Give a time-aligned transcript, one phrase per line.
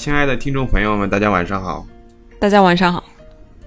[0.00, 1.86] 亲爱的听众朋友们，大家晚上好！
[2.38, 3.04] 大家晚上好！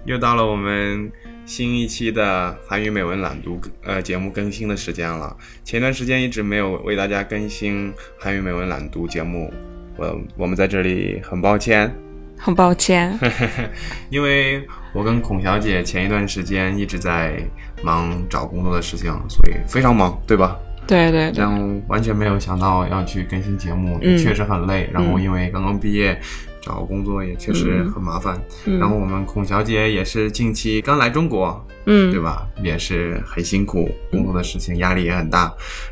[0.06, 1.12] 又到了我们
[1.46, 5.38] 新一期的韩语美文朗读呃节目更新的时间了。
[5.64, 9.54] 前段时间一直没有为大家更新韩语美文朗读节目，
[9.96, 11.94] 我我们在这里很抱歉，
[12.36, 13.16] 很抱歉，
[14.10, 17.38] 因为我跟孔小姐前一段时间一直在
[17.84, 20.58] 忙找工作的事情，所以非常忙，对吧？
[20.86, 24.90] 对对，这样完全没有想到要去更新节目，也确实很累。
[24.94, 26.20] 然后因为刚刚毕业，
[26.62, 28.40] 找工作也确实很麻烦。
[28.66, 32.46] 然后我们孔小姐也是近期刚来中国，嗯，对吧？
[32.62, 35.52] 也是很辛苦，工作的事情压力也很大。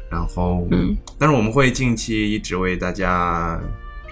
[0.10, 3.60] 然后，嗯，但是我们会近期一直为大家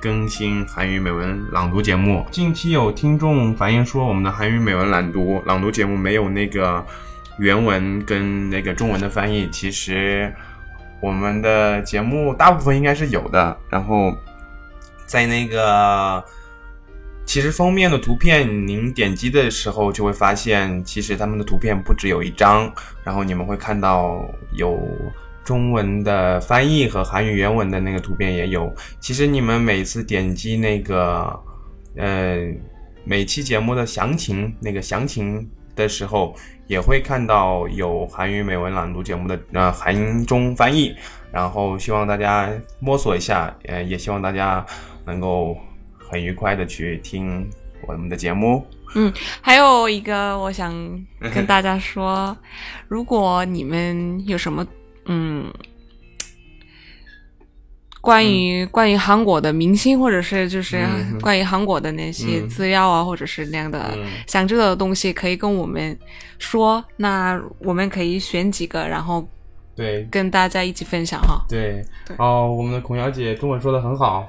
[0.02, 2.26] 更新韩语美文朗读节目。
[2.32, 6.84] 近期有听众反映说，我们的韩语美文朗读朗读节目没有那个
[7.38, 10.34] 原文跟那个中文的翻译，其实。
[11.02, 14.14] 我们的节目大部分应该是有的，然后
[15.06, 16.24] 在那个
[17.26, 22.72] 其实封面的图片，您点击的时候就会发现，其实他们的图片不只有一张，
[23.04, 24.24] 然后你们会看到
[24.54, 24.80] 有
[25.44, 28.72] 中文的翻译和韩语原文的那个图片也有。
[29.00, 31.40] 其实你们每次点击那个
[31.96, 32.38] 呃
[33.04, 36.36] 每期节目的详情那个详情的时候。
[36.70, 40.96] 也会看到有韩语美文朗读节目的呃韩中翻译，
[41.32, 42.48] 然后希望大家
[42.80, 44.64] 摸索一下，呃，也希望大家
[45.04, 45.58] 能够
[45.98, 47.50] 很愉快的去听
[47.88, 48.64] 我们的节目。
[48.94, 49.12] 嗯，
[49.42, 50.72] 还有一个我想
[51.34, 52.38] 跟大家说，
[52.88, 54.64] 如果你们有什么
[55.06, 55.52] 嗯。
[58.02, 60.86] 关于关于韩国的明星，或者是就是
[61.22, 65.98] 关于韩国的那些资料啊，或者是那样的想知道的东西，可以跟我们
[66.38, 66.84] 说。
[66.96, 69.28] 那我们可以选几个，然后
[69.76, 71.44] 对跟大家一起分享哈。
[71.50, 71.84] 对
[72.18, 74.26] 哦，我们的孔小姐中文说的很好。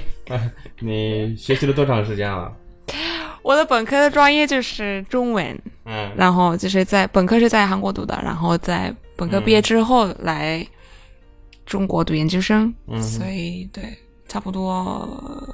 [0.80, 2.52] 你学习了多长时间了？
[3.42, 10.66] 我的本科的专业就是中文，嗯，然后就是在本科是在韩国读的，然后在本科毕业之后来。
[11.66, 12.72] 中国读研究生，
[13.02, 13.82] 所以对，
[14.28, 15.46] 差不多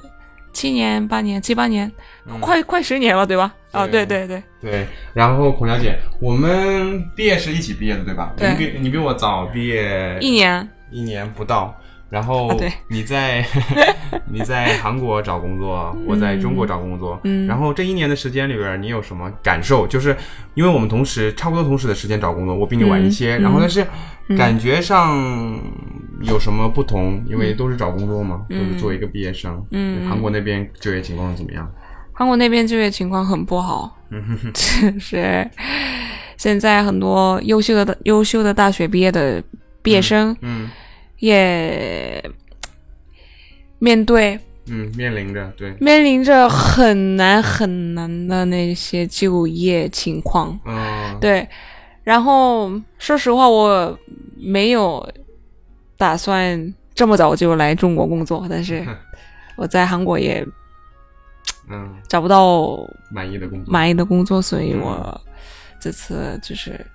[0.53, 1.91] 七年、八年、七八年，
[2.39, 3.53] 快快十年了，对吧？
[3.71, 4.87] 啊，对对对对。
[5.13, 8.31] 然后孔小姐，我们毕业是一起毕业的，对吧？
[8.37, 8.51] 对。
[8.51, 11.75] 你比你比我早毕业一年，一年不到。
[12.13, 12.55] 然后
[12.87, 13.43] 你在
[14.31, 17.19] 你在韩国找工作，我在中国找工作。
[17.23, 17.47] 嗯。
[17.47, 19.87] 然后这一年的时间里边，你有什么感受？
[19.87, 20.15] 就是
[20.53, 23.37] 因为我们同时差不多同时的时间找工作，我比你晚一些。
[23.39, 23.83] 然后但是
[24.37, 25.59] 感觉上。
[26.21, 27.21] 有什么不同？
[27.27, 29.61] 因为都是找工作嘛，都是做一个毕业生。
[29.71, 31.69] 嗯，韩国那边就业情况怎么样？
[32.13, 33.97] 韩国那边就业情况很不好，
[34.97, 35.45] 是
[36.37, 39.43] 现在很多优秀的优秀的大学毕业的
[39.81, 40.69] 毕业生，嗯，
[41.19, 42.23] 也
[43.79, 50.59] 面对，嗯，面临着对，面临着很难很难的那些就业情况。
[50.65, 51.47] 嗯，对。
[52.03, 53.97] 然后说实话，我
[54.37, 55.07] 没有。
[55.95, 58.85] 打算这么早就来中国工作，但是
[59.55, 60.45] 我在韩国也
[61.69, 62.77] 嗯找不到
[63.09, 65.21] 满意的工作，满意的工作，所以我
[65.79, 66.85] 这次就是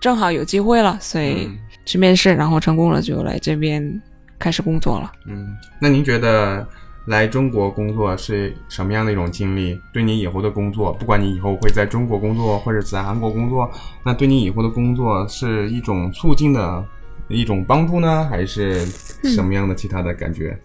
[0.00, 1.50] 正好有机会了，所以
[1.84, 4.02] 去面试，然后成功了就来这边
[4.38, 5.12] 开始工作了。
[5.26, 6.66] 嗯，那您觉得
[7.06, 9.78] 来中国工作是什么样的一种经历？
[9.92, 13.70] 对你以后的工作，不管你以后会在中国工作或者在韩国工作，
[14.04, 16.84] 那对你以后的工作是一种促进的？
[17.28, 18.86] 一种帮助呢，还是
[19.24, 20.56] 什么样的其他的感觉？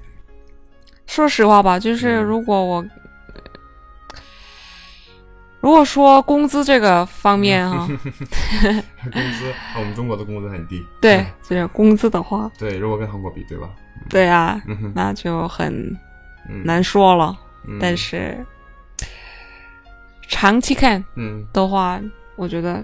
[1.07, 2.85] 说实话吧，就是如果我
[5.61, 10.83] 如果说工资这个方面哈， 工资，我们中国的工资很低。
[10.99, 13.69] 对，就是工资的话，对，如果跟韩国比，对吧？
[14.09, 14.61] 对啊，
[14.95, 15.95] 那就很
[16.63, 17.37] 难说了。
[17.79, 18.43] 但是
[20.27, 21.45] 长期看，嗯。
[21.53, 22.01] 的话，
[22.35, 22.83] 我觉得。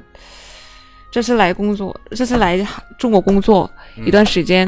[1.09, 2.63] 这次来工作，这次来
[2.99, 3.68] 中国工作
[4.06, 4.68] 一段时间，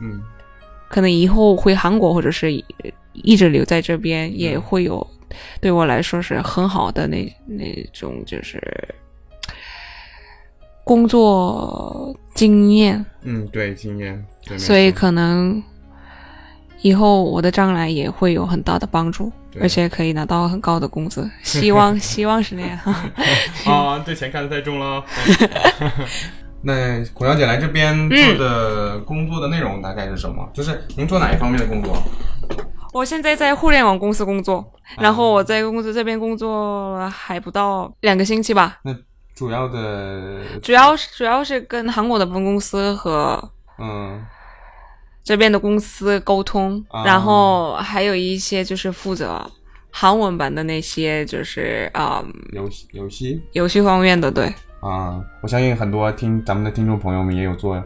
[0.00, 0.20] 嗯，
[0.88, 2.52] 可能以后回韩国或者是
[3.12, 5.06] 一直留在这边，也会有
[5.60, 8.62] 对我来说是很好的那那种就是
[10.84, 13.04] 工作经验。
[13.22, 14.24] 嗯，对，经验。
[14.58, 15.62] 所以可能
[16.82, 19.32] 以后我的将来也会有很大的帮助。
[19.60, 22.76] 而且可以拿到很高的工资，希望 希望是那样。
[23.72, 25.00] 啊，对钱看得太重了。
[26.60, 30.44] 那孔小姐来这边做的工作的内容大概是什么？
[30.52, 31.96] 就是您做哪一方面的工作？
[32.94, 34.64] 我现在在互联网公司工作，
[34.98, 38.78] 然后我在公司这边工作了还不到两个星期吧。
[38.84, 38.96] 那
[39.34, 44.24] 主要的，主要是主要是跟韩国的分公司和嗯。
[45.24, 49.42] 这边的公司沟通，然后还有一些就是负责
[49.90, 57.82] 韩文版的那些就是啊游戏游戏游戏方面的对啊，我相信很多听咱们的听众朋友们也有做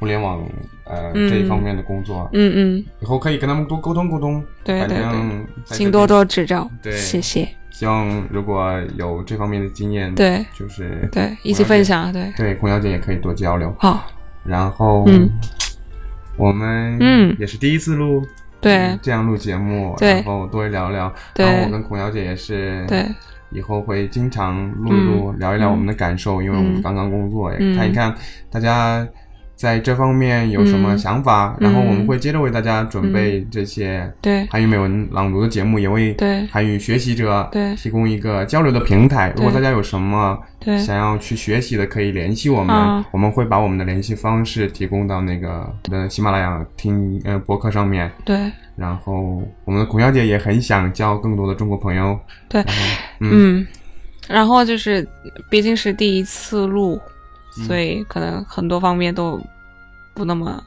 [0.00, 0.42] 互联网
[0.84, 7.46] 呃这一方面的工作，嗯嗯，以后可以跟他们多沟通沟通，对对对，请多多指教，对，谢谢。
[7.70, 12.32] 希望如果有这方面的经验，对，就是对一起分享，对。
[12.34, 13.74] 对，孔小姐也可以多交流。
[13.78, 14.06] 好，
[14.42, 15.28] 然后嗯，
[16.38, 18.22] 我们嗯也是第一次录
[18.58, 18.98] 对。
[19.02, 21.12] 这样录节目，对，然后多聊聊。
[21.34, 23.06] 对，然后我跟孔小姐也是对，
[23.50, 28.14] 以后会经常录一录聊一聊我们的感受，因为我们刚刚工作，也看一看
[28.50, 29.06] 大家。
[29.60, 31.54] 在这方面有什么想法？
[31.60, 34.46] 然后我们会接着为大家准备这些对。
[34.46, 36.46] 韩语美文朗读的节目，也为对。
[36.46, 37.74] 韩语学习者对。
[37.74, 39.30] 提供一个交流的平台。
[39.36, 40.78] 如果大家有什么对。
[40.78, 48.10] 想要去学习的，可以联系我们，我们会把我们的联系方式提供到那个的喜马拉雅听呃博客上面。
[48.24, 52.18] 对，然后我们的孔小姐也很想交更多的中国朋友。
[52.48, 52.64] 对，
[53.20, 53.66] 嗯，
[54.26, 55.06] 然后就是
[55.50, 56.98] 毕竟是第一次录。
[57.50, 59.40] 所以可能很多方面都
[60.14, 60.62] 不那么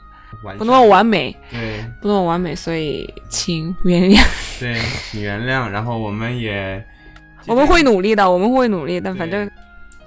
[0.58, 4.24] 不那么完美，对，不那么完美，所以请原谅。
[4.60, 5.70] 对，请原谅。
[5.70, 6.84] 然后我们也
[7.48, 9.00] 我们会努力的，我们会努力。
[9.00, 9.50] 但反正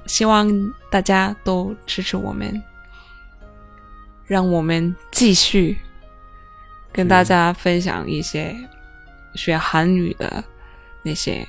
[0.06, 0.50] 希望
[0.90, 2.62] 大家都支持我们，
[4.26, 5.78] 让我们继续
[6.92, 8.54] 跟大家分享一些
[9.34, 10.42] 学韩语的
[11.02, 11.46] 那些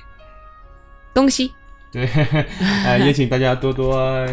[1.12, 1.52] 东西。
[1.90, 2.06] 对，
[2.84, 4.26] 呃，也请大家多多。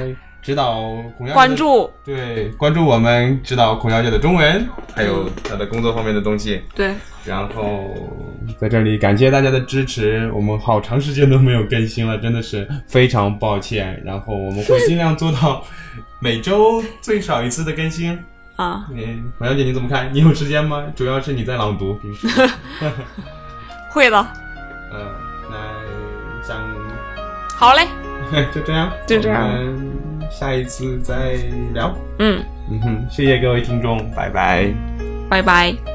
[0.45, 0.79] 指导
[1.17, 6.61] 孔小姐，关注对关注我们指导孔小姐的中文，还有她的工作方面的东西。
[6.75, 6.93] 对，
[7.23, 7.91] 然后
[8.59, 13.99] 在这里感谢大家的支持，我们好长时间都没有更新了，真的是非常抱歉。
[14.05, 15.63] 然后我们会尽量做到
[16.19, 18.15] 每周最少一次的更新
[18.55, 18.85] 啊。
[18.93, 20.13] 你孔小姐你怎么看？
[20.13, 20.83] 你有时间吗？
[20.95, 22.27] 主要是你在朗读，平时
[23.89, 24.27] 会的。
[24.93, 24.99] 嗯，
[25.49, 26.63] 那想
[27.55, 27.87] 好嘞，
[28.53, 29.49] 就这样，就这样。
[30.37, 31.33] 下一次再
[31.73, 31.95] 聊。
[32.19, 34.67] 嗯嗯哼，谢谢各位听众，拜拜，
[35.29, 35.94] 拜拜。